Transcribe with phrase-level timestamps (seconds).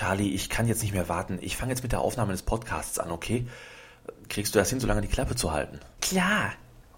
[0.00, 1.36] Charlie, ich kann jetzt nicht mehr warten.
[1.42, 3.46] Ich fange jetzt mit der Aufnahme des Podcasts an, okay?
[4.30, 5.78] Kriegst du das hin, so lange die Klappe zu halten?
[6.00, 6.54] Klar.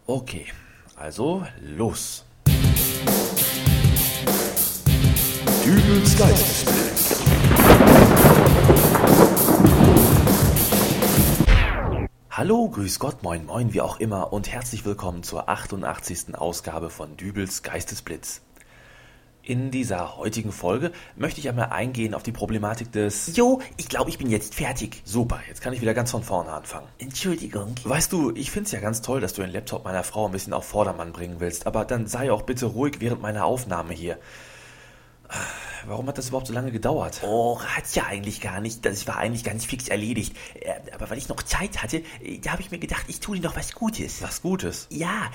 [0.07, 0.47] Okay,
[0.95, 2.25] also los.
[5.65, 6.17] Dübels.
[12.31, 16.37] Hallo, grüß Gott, moin, moin, wie auch immer und herzlich willkommen zur 88.
[16.37, 18.43] Ausgabe von Dübels Geistesblitz.
[19.45, 23.37] In dieser heutigen Folge möchte ich einmal eingehen auf die Problematik des...
[23.37, 25.03] Jo, ich glaube, ich bin jetzt fertig.
[25.05, 26.87] Super, jetzt kann ich wieder ganz von vorne anfangen.
[26.99, 27.75] Entschuldigung.
[27.83, 30.53] Weißt du, ich find's ja ganz toll, dass du den Laptop meiner Frau ein bisschen
[30.53, 34.17] auf Vordermann bringen willst, aber dann sei auch bitte ruhig während meiner Aufnahme hier.
[35.87, 37.21] Warum hat das überhaupt so lange gedauert?
[37.25, 38.85] Oh, hat's ja eigentlich gar nicht.
[38.85, 40.37] Das war eigentlich ganz fix erledigt.
[40.55, 43.37] Äh, Aber weil ich noch Zeit hatte, äh, da habe ich mir gedacht, ich tue
[43.37, 44.23] dir noch was Gutes.
[44.23, 44.87] Was Gutes.
[44.91, 45.31] Ja,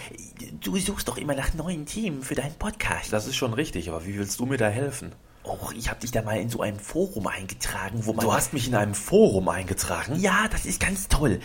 [0.61, 3.11] du suchst doch immer nach neuen Themen für deinen Podcast.
[3.13, 5.11] Das ist schon richtig, aber wie willst du mir da helfen?
[5.47, 8.25] Och, ich habe dich da mal in so ein Forum eingetragen, wo man...
[8.25, 10.15] Du hast mich in einem Forum eingetragen?
[10.19, 11.39] Ja, das ist ganz toll.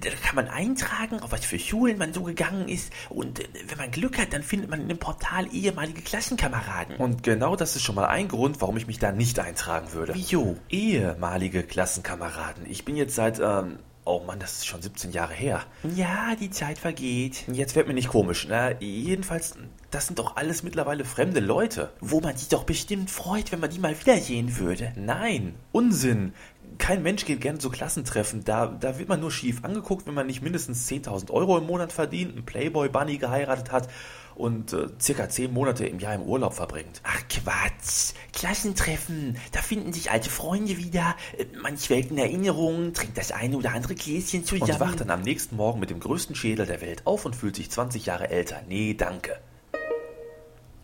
[0.00, 2.92] Da da kann man eintragen, auf was für Schulen man so gegangen ist.
[3.08, 6.96] Und äh, wenn man Glück hat, dann findet man in dem Portal ehemalige Klassenkameraden.
[6.96, 10.14] Und genau das ist schon mal ein Grund, warum ich mich da nicht eintragen würde.
[10.14, 10.56] Wieso?
[10.68, 12.66] Ehemalige Klassenkameraden.
[12.68, 15.62] Ich bin jetzt seit, ähm, oh Mann, das ist schon 17 Jahre her.
[15.94, 17.44] Ja, die Zeit vergeht.
[17.52, 18.46] Jetzt wird mir nicht komisch.
[18.48, 19.54] Na, jedenfalls,
[19.90, 21.92] das sind doch alles mittlerweile fremde Leute.
[22.00, 24.92] Wo man sich doch bestimmt freut, wenn man die mal wiedersehen würde.
[24.96, 26.32] Nein, Unsinn.
[26.78, 28.44] Kein Mensch geht gerne zu Klassentreffen.
[28.44, 31.92] Da, da wird man nur schief angeguckt, wenn man nicht mindestens 10.000 Euro im Monat
[31.92, 33.88] verdient, einen Playboy-Bunny geheiratet hat
[34.36, 37.00] und äh, circa 10 Monate im Jahr im Urlaub verbringt.
[37.02, 38.12] Ach Quatsch.
[38.32, 39.36] Klassentreffen.
[39.52, 41.16] Da finden sich alte Freunde wieder.
[41.38, 44.70] Äh, Man schwelgt in Erinnerungen, trinkt das eine oder andere Gläschen zusammen.
[44.70, 47.56] Und wacht dann am nächsten Morgen mit dem größten Schädel der Welt auf und fühlt
[47.56, 48.62] sich 20 Jahre älter.
[48.68, 49.38] Nee, danke.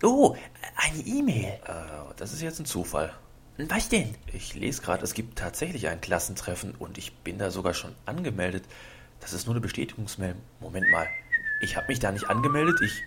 [0.01, 0.35] Oh,
[0.75, 1.45] eine E-Mail.
[1.65, 3.13] Äh, das ist jetzt ein Zufall.
[3.57, 4.15] Was denn?
[4.33, 8.63] Ich lese gerade, es gibt tatsächlich ein Klassentreffen und ich bin da sogar schon angemeldet.
[9.19, 10.35] Das ist nur eine Bestätigungsmail.
[10.59, 11.07] Moment mal.
[11.61, 12.79] Ich habe mich da nicht angemeldet.
[12.83, 13.03] Ich.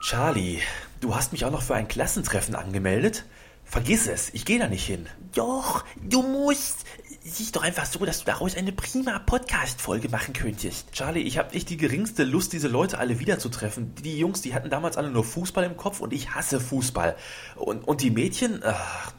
[0.00, 0.60] Charlie,
[1.00, 3.24] du hast mich auch noch für ein Klassentreffen angemeldet?
[3.64, 5.06] Vergiss es, ich gehe da nicht hin.
[5.34, 6.84] Doch, du musst.
[7.22, 10.92] Siehst doch einfach so, dass du daraus eine prima Podcast-Folge machen könntest.
[10.92, 13.94] Charlie, ich habe nicht die geringste Lust, diese Leute alle wiederzutreffen.
[13.96, 17.16] Die Jungs, die hatten damals alle nur Fußball im Kopf und ich hasse Fußball.
[17.56, 19.12] Und, und die Mädchen, ach,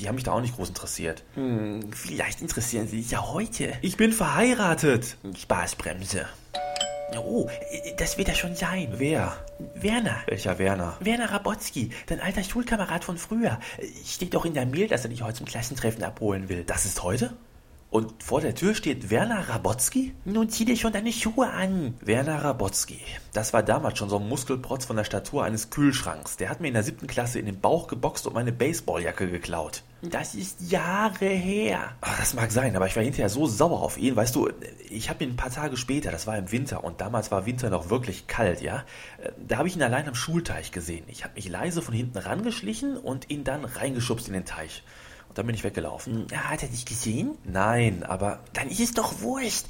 [0.00, 1.22] die haben mich da auch nicht groß interessiert.
[1.34, 3.74] Hm, vielleicht interessieren sie sich ja heute.
[3.82, 5.16] Ich bin verheiratet.
[5.38, 6.26] Spaßbremse.
[7.14, 7.48] Oh,
[7.96, 8.88] das wird er schon sein.
[8.96, 9.36] Wer?
[9.74, 10.22] Werner.
[10.26, 10.96] Welcher Werner?
[11.00, 13.60] Werner Rabotzky, dein alter Schulkamerad von früher.
[14.04, 16.64] Steht doch in der Mail, dass er dich heute zum Klassentreffen abholen will.
[16.64, 17.36] Das ist heute?
[17.88, 20.12] Und vor der Tür steht Werner Rabotzky?
[20.24, 21.94] Nun zieh dir schon deine Schuhe an.
[22.00, 23.00] Werner Rabotzky.
[23.32, 26.36] Das war damals schon so ein Muskelprotz von der Statur eines Kühlschranks.
[26.36, 29.82] Der hat mir in der siebten Klasse in den Bauch geboxt und meine Baseballjacke geklaut.
[30.02, 31.94] Das ist Jahre her.
[32.00, 34.16] Ach, das mag sein, aber ich war hinterher so sauer auf ihn.
[34.16, 34.50] Weißt du,
[34.90, 37.70] ich habe ihn ein paar Tage später, das war im Winter und damals war Winter
[37.70, 38.84] noch wirklich kalt, ja?
[39.38, 41.04] Da habe ich ihn allein am Schulteich gesehen.
[41.08, 44.82] Ich habe mich leise von hinten rangeschlichen und ihn dann reingeschubst in den Teich.
[45.36, 46.26] Dann bin ich weggelaufen.
[46.34, 47.36] Hat er dich gesehen?
[47.44, 49.66] Nein, aber Dann ist es doch wurscht.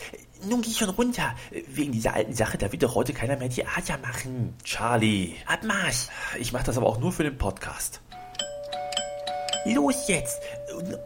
[0.49, 1.35] Nun geh schon runter.
[1.67, 4.55] Wegen dieser alten Sache, da wird doch heute keiner mehr Theater machen.
[4.63, 6.07] Charlie, Abmarsch.
[6.39, 8.01] ich mache das aber auch nur für den Podcast.
[9.65, 10.41] Los jetzt.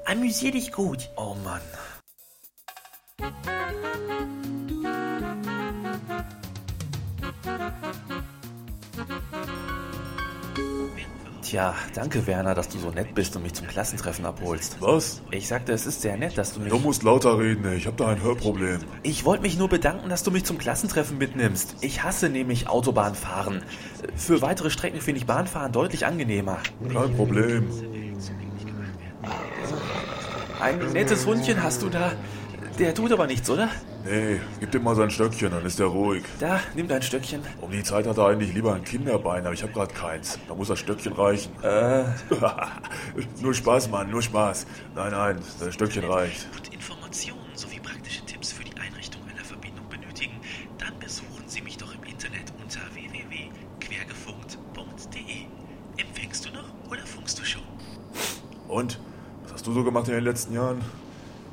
[0.05, 1.09] Amüsier dich gut.
[1.17, 1.63] Oh Mann.
[11.51, 14.77] Tja, danke Werner, dass du so nett bist und mich zum Klassentreffen abholst.
[14.79, 15.21] Was?
[15.33, 16.69] Ich sagte, es ist sehr nett, dass du mich...
[16.69, 18.79] Du musst lauter reden, ich hab da ein Hörproblem.
[19.03, 21.75] Ich wollte mich nur bedanken, dass du mich zum Klassentreffen mitnimmst.
[21.81, 23.65] Ich hasse nämlich Autobahnfahren.
[24.15, 26.59] Für weitere Strecken finde ich Bahnfahren deutlich angenehmer.
[26.93, 27.69] Kein Problem.
[30.61, 32.13] Ein nettes Hundchen hast du da.
[32.79, 33.69] Der tut aber nichts, oder?
[34.05, 36.25] Nee, gib dem mal sein Stöckchen, dann ist er ruhig.
[36.39, 37.43] Da, nimm dein Stöckchen.
[37.61, 40.39] Um die Zeit hat er eigentlich lieber ein Kinderbein, aber ich hab grad keins.
[40.49, 41.53] Da muss das Stöckchen reichen.
[41.63, 42.05] Äh,
[43.43, 44.67] nur Spaß, Mann, nur Spaß.
[44.95, 46.47] Nein, nein, das Stöckchen reicht.
[46.57, 50.41] und Informationen sowie praktische Tipps für die Einrichtung einer Verbindung benötigen,
[50.79, 55.45] dann besuchen Sie mich doch im Internet unter www.quergefunkt.de.
[55.99, 57.61] Empfängst du noch oder funkst du schon?
[58.69, 58.99] Und?
[59.43, 60.81] Was hast du so gemacht in den letzten Jahren?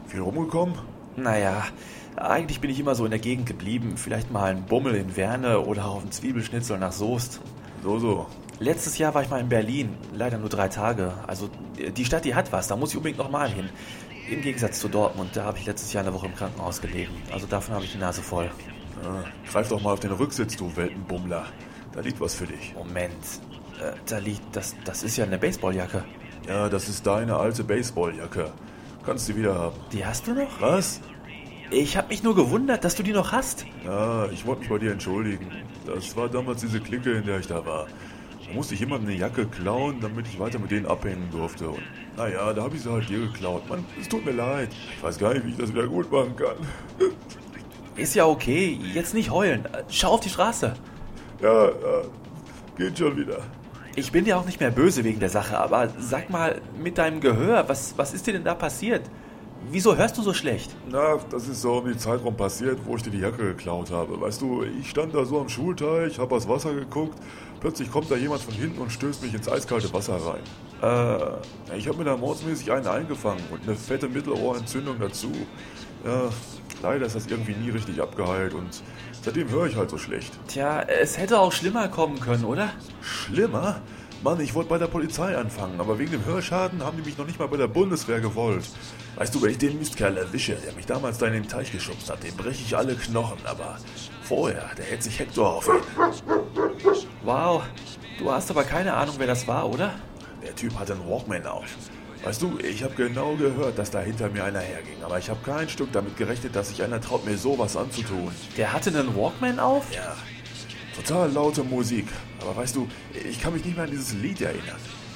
[0.08, 0.75] Viel rumgekommen?
[1.18, 1.66] Naja,
[2.16, 3.98] eigentlich bin ich immer so in der Gegend geblieben.
[3.98, 7.42] Vielleicht mal ein Bummel in Werne oder auf ein Zwiebelschnitzel nach Soest.
[7.84, 8.28] So, so.
[8.60, 9.96] Letztes Jahr war ich mal in Berlin.
[10.14, 11.14] Leider nur drei Tage.
[11.28, 12.68] Also, die Stadt, die hat was.
[12.68, 13.69] Da muss ich unbedingt nochmal hin.
[14.30, 17.14] Im Gegensatz zu Dortmund, da habe ich letztes Jahr eine Woche im Krankenhaus gelegen.
[17.31, 18.52] Also davon habe ich die Nase voll.
[19.02, 21.46] Ja, greif doch mal auf den Rücksitz, du Weltenbummler.
[21.94, 22.74] Da liegt was für dich.
[22.75, 23.13] Moment,
[23.81, 26.04] äh, da liegt, das, das ist ja eine Baseballjacke.
[26.46, 28.52] Ja, das ist deine alte Baseballjacke.
[29.07, 29.77] Kannst du wieder haben.
[29.94, 30.59] Die hast du noch?
[30.59, 31.00] Was?
[31.71, 33.65] Ich habe mich nur gewundert, dass du die noch hast.
[33.86, 35.50] Ja, ich wollte mich bei dir entschuldigen.
[35.86, 37.88] Das war damals diese Clique, in der ich da war.
[38.45, 41.69] Da musste ich jemand eine Jacke klauen, damit ich weiter mit denen abhängen durfte.
[41.69, 41.83] Und
[42.18, 43.69] naja, da habe ich sie halt dir geklaut.
[43.69, 44.71] Mann, es tut mir leid.
[44.98, 46.57] Ich weiß gar nicht, wie ich das wieder gut machen kann.
[47.95, 49.65] Ist ja okay, jetzt nicht heulen.
[49.88, 50.74] Schau auf die Straße.
[51.42, 52.01] Ja, ja,
[52.77, 53.39] geht schon wieder.
[53.98, 57.20] Ich bin dir auch nicht mehr böse wegen der Sache, aber sag mal, mit deinem
[57.20, 59.10] Gehör, was, was ist dir denn da passiert?
[59.72, 60.76] Wieso hörst du so schlecht?
[60.88, 63.90] Na, das ist so um die Zeit rum passiert, wo ich dir die Jacke geklaut
[63.90, 64.22] habe.
[64.22, 67.18] Weißt du, ich stand da so am Schulteich, hab aufs Wasser geguckt.
[67.60, 71.42] Plötzlich kommt da jemand von hinten und stößt mich ins eiskalte Wasser rein.
[71.72, 75.32] Äh, ich habe mir da mordsmäßig einen eingefangen und eine fette Mittelohrentzündung dazu.
[76.06, 76.30] Ja,
[76.81, 78.81] leider ist das irgendwie nie richtig abgeheilt und
[79.21, 80.33] seitdem höre ich halt so schlecht.
[80.47, 82.69] Tja, es hätte auch schlimmer kommen können, oder?
[83.01, 83.81] Schlimmer?
[84.24, 87.27] Mann, ich wollte bei der Polizei anfangen, aber wegen dem Hörschaden haben die mich noch
[87.27, 88.65] nicht mal bei der Bundeswehr gewollt.
[89.15, 92.09] Weißt du, wenn ich den Mistkerl erwische, der mich damals da in den Teich geschubst
[92.09, 93.77] hat, dem breche ich alle Knochen, aber
[94.24, 95.81] vorher, der hätte sich Hector auf ihn.
[97.24, 97.63] Wow,
[98.18, 99.94] du hast aber keine Ahnung, wer das war, oder?
[100.44, 101.65] Der Typ hatte einen Walkman auf.
[102.27, 105.39] Weißt du, ich habe genau gehört, dass da hinter mir einer herging, aber ich habe
[105.45, 108.33] kein Stück damit gerechnet, dass sich einer traut, mir sowas anzutun.
[108.57, 109.85] Der hatte einen Walkman auf?
[109.95, 110.13] Ja,
[110.94, 112.06] total laute Musik.
[112.41, 114.75] Aber weißt du, ich kann mich nicht mehr an dieses Lied erinnern.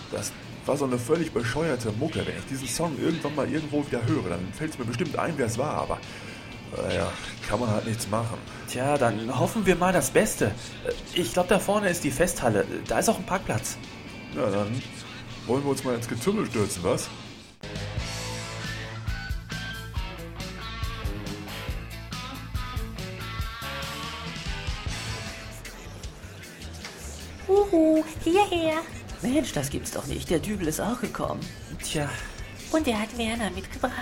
[0.09, 0.31] Das
[0.65, 2.25] war so eine völlig bescheuerte Mucke.
[2.25, 5.33] Wenn ich diesen Song irgendwann mal irgendwo wieder höre, dann fällt es mir bestimmt ein,
[5.35, 5.99] wer es war, aber
[6.81, 7.11] naja,
[7.49, 8.37] kann man halt nichts machen.
[8.69, 10.51] Tja, dann hoffen wir mal das Beste.
[11.13, 12.63] Ich glaube, da vorne ist die Festhalle.
[12.87, 13.75] Da ist auch ein Parkplatz.
[14.33, 14.81] Na dann
[15.47, 17.09] wollen wir uns mal ins Getümmel stürzen, was?
[27.47, 28.81] Uhu, hierher.
[29.21, 30.29] Mensch, das gibt's doch nicht.
[30.29, 31.41] Der Dübel ist auch gekommen.
[31.83, 32.09] Tja,
[32.71, 33.93] Und er hat Werner mitgebracht.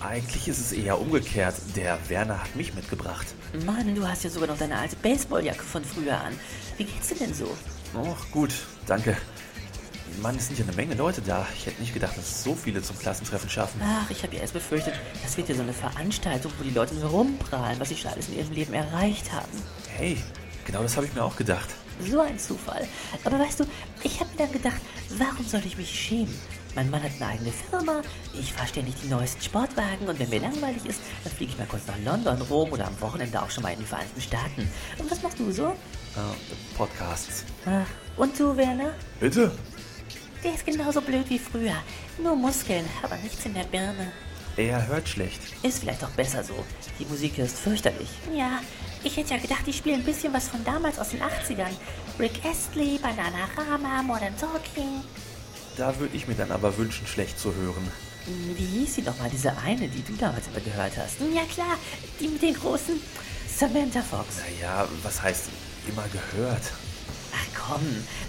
[0.00, 1.56] eigentlich ist es eher umgekehrt.
[1.76, 3.26] Der Werner hat mich mitgebracht.
[3.66, 6.34] Mann, du hast ja sogar noch deine alte Baseballjacke von früher an.
[6.76, 7.48] Wie geht's dir denn so?
[7.94, 8.52] Oh, gut,
[8.86, 9.16] danke.
[10.22, 11.46] Mann, es sind ja eine Menge Leute da.
[11.56, 13.80] Ich hätte nicht gedacht, dass so viele zum Klassentreffen schaffen.
[13.84, 16.94] Ach, ich habe ja erst befürchtet, das wird ja so eine Veranstaltung, wo die Leute
[16.94, 19.50] nur rumprahlen, was sie schon alles in ihrem Leben erreicht haben.
[19.96, 20.18] Hey,
[20.64, 21.68] genau das habe ich mir auch gedacht.
[22.04, 22.86] So ein Zufall.
[23.24, 23.64] Aber weißt du,
[24.04, 24.80] ich habe mir dann gedacht,
[25.16, 26.34] warum soll ich mich schämen?
[26.74, 28.02] Mein Mann hat eine eigene Firma,
[28.38, 31.66] ich fahre ständig die neuesten Sportwagen und wenn mir langweilig ist, dann fliege ich mal
[31.66, 34.70] kurz nach London, Rom oder am Wochenende auch schon mal in die Vereinigten Staaten.
[34.98, 35.68] Und was machst du so?
[35.68, 37.44] Äh, Podcasts.
[37.66, 38.94] Ach, und du, Werner?
[39.18, 39.50] Bitte?
[40.44, 41.76] Der ist genauso blöd wie früher.
[42.22, 44.12] Nur Muskeln, aber nichts in der Birne.
[44.56, 45.40] Er hört schlecht.
[45.62, 46.64] Ist vielleicht auch besser so.
[46.98, 48.08] Die Musik hier ist fürchterlich.
[48.36, 48.60] Ja,
[49.04, 51.70] ich hätte ja gedacht, die spielen ein bisschen was von damals aus den 80ern.
[52.18, 55.02] Rick Astley, Bananarama, Modern Talking.
[55.76, 57.88] Da würde ich mir dann aber wünschen, schlecht zu hören.
[58.56, 61.18] Wie hieß sie doch mal, diese eine, die du damals immer gehört hast?
[61.32, 61.78] Ja klar,
[62.20, 63.00] die mit den großen...
[63.58, 64.36] Samantha Fox.
[64.38, 65.44] Naja, was heißt
[65.88, 66.62] immer gehört?
[67.32, 67.82] Ach komm,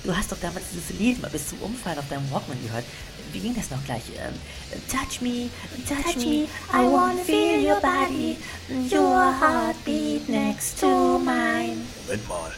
[0.04, 2.86] du hast doch damals dieses Lied mal bis zum Umfallen auf deinem Walkman gehört.
[3.31, 4.04] Wie ging das noch gleich?
[4.18, 4.34] Ähm,
[4.90, 5.50] touch me,
[5.88, 8.38] touch, Touch me, me, I wanna feel your body,
[8.92, 11.86] your heartbeat next to mine.
[12.06, 12.51] Moment mal.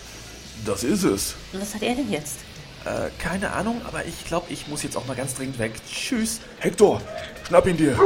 [0.65, 1.35] Das ist es.
[1.53, 2.37] Was hat er denn jetzt?
[2.85, 5.73] Äh, keine Ahnung, aber ich glaube, ich muss jetzt auch mal ganz dringend weg.
[5.91, 6.39] Tschüss.
[6.59, 7.01] Hector,
[7.47, 7.97] schnapp ihn dir.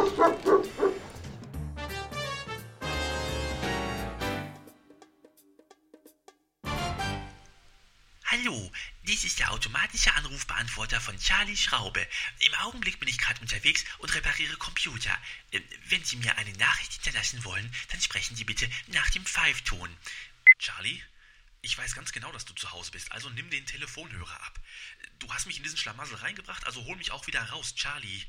[11.06, 12.06] Von Charlie Schraube.
[12.40, 15.16] Im Augenblick bin ich gerade unterwegs und repariere Computer.
[15.52, 19.96] Äh, Wenn Sie mir eine Nachricht hinterlassen wollen, dann sprechen Sie bitte nach dem Pfeifton.
[20.58, 21.02] Charlie?
[21.62, 24.60] Ich weiß ganz genau, dass du zu Hause bist, also nimm den Telefonhörer ab.
[25.20, 28.24] Du hast mich in diesen Schlamassel reingebracht, also hol mich auch wieder raus, Charlie.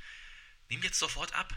[0.69, 1.55] Nimm jetzt sofort ab.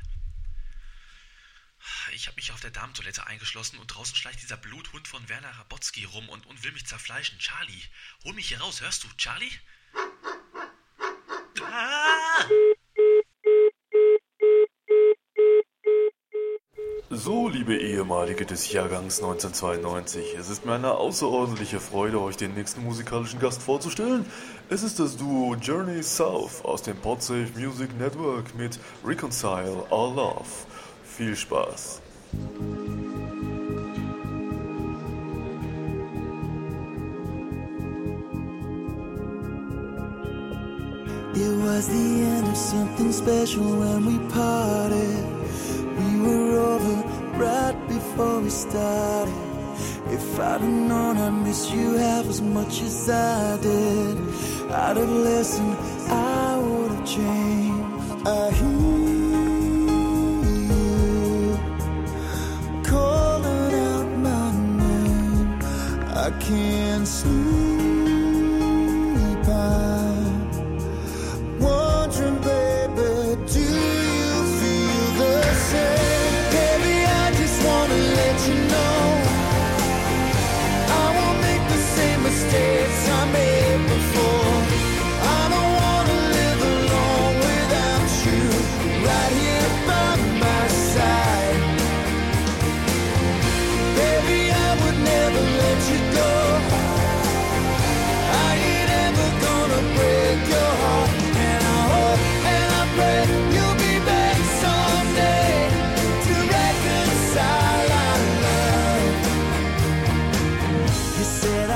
[2.13, 6.05] Ich habe mich auf der Damentoilette eingeschlossen und draußen schleicht dieser Bluthund von Werner Rabotzky
[6.05, 7.39] rum und, und will mich zerfleischen.
[7.39, 7.83] Charlie,
[8.23, 9.51] hol mich hier raus, hörst du, Charlie?
[17.11, 22.83] So, liebe ehemalige des Jahrgangs 1992, es ist mir eine außerordentliche Freude, euch den nächsten
[22.83, 24.25] musikalischen Gast vorzustellen.
[24.69, 30.45] Es ist das Duo Journey South aus dem Podsafe Music Network mit Reconcile Our Love.
[31.03, 32.01] Viel Spaß.
[41.31, 45.25] It was the end of something special when we parted.
[45.99, 46.95] We were over
[47.37, 49.33] right before we started.
[50.07, 54.17] If I'd have known I'd miss you half as much as I did,
[54.71, 55.77] I'd have listened,
[56.09, 58.27] I would have changed.
[58.27, 58.69] I hear
[60.71, 61.57] you
[62.83, 65.59] calling out my name.
[66.07, 67.58] I can't sleep.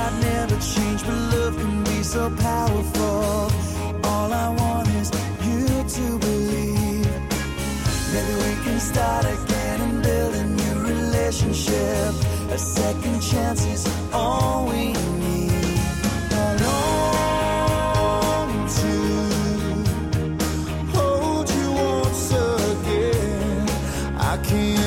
[0.06, 3.50] I'd never change, but love can be so powerful.
[4.04, 5.10] All I want is
[5.46, 7.08] you to believe.
[8.12, 12.12] Maybe we can start again and build a new relationship.
[12.50, 15.78] A second chance is all we need.
[16.48, 17.88] Alone
[18.78, 18.92] to
[20.94, 23.68] hold you once again.
[24.18, 24.83] I can't.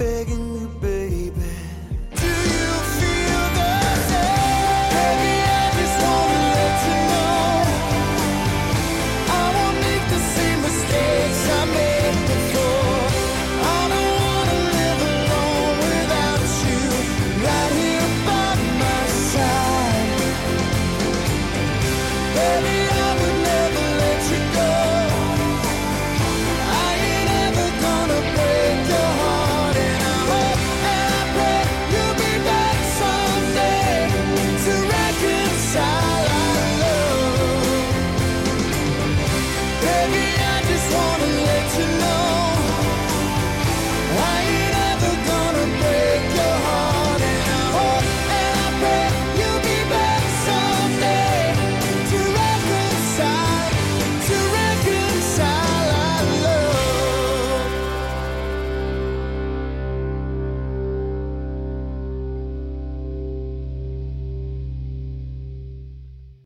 [0.00, 0.49] begging